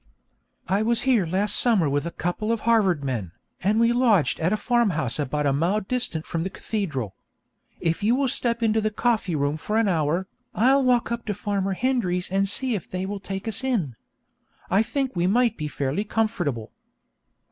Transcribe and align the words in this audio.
I 0.67 0.81
was 0.81 1.01
here 1.01 1.27
last 1.27 1.55
summer 1.55 1.87
with 1.87 2.07
a 2.07 2.11
couple 2.17 2.51
of 2.51 2.61
Harvard 2.61 3.03
men, 3.03 3.33
and 3.61 3.79
we 3.79 3.93
lodged 3.93 4.39
at 4.39 4.51
a 4.51 4.57
farmhouse 4.57 5.19
about 5.19 5.45
a 5.45 5.53
mile 5.53 5.79
distant 5.81 6.25
from 6.25 6.41
the 6.41 6.49
cathedral. 6.49 7.13
If 7.79 8.01
you 8.01 8.15
will 8.15 8.27
step 8.27 8.63
into 8.63 8.81
the 8.81 8.89
coffee 8.89 9.35
room 9.35 9.57
for 9.57 9.77
an 9.77 9.87
hour, 9.87 10.27
I'll 10.55 10.83
walk 10.83 11.11
up 11.11 11.27
to 11.27 11.35
Farmer 11.35 11.73
Hendry's 11.73 12.31
and 12.31 12.49
see 12.49 12.73
if 12.73 12.89
they 12.89 13.05
will 13.05 13.19
take 13.19 13.47
us 13.47 13.63
in. 13.63 13.95
I 14.71 14.81
think 14.81 15.15
we 15.15 15.27
might 15.27 15.55
be 15.55 15.67
fairly 15.67 16.03
comfortable.' 16.03 16.71